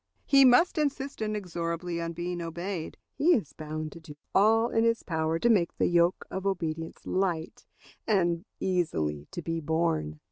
[0.25, 4.83] He must insist inexorably on being obeyed; but he is bound to do all in
[4.83, 7.67] his power to make the yoke of obedience light
[8.07, 10.19] and easily to be borne.